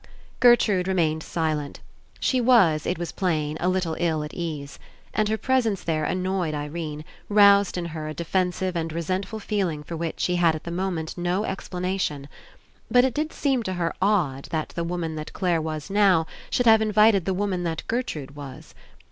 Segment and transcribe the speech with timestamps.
[0.39, 1.79] Gertrude remained silent.
[2.19, 2.87] She was.
[2.87, 4.79] It was plain, a little 111 at ease.
[5.13, 9.95] And her presence there annoyed Irene, roused in her a defensive and resentful feeling for
[9.95, 12.27] which she had at the moment no explanation.
[12.89, 16.65] But It did seem to her odd that the woman that Clare was now should
[16.65, 18.73] have Invited the woman that Ger trude was.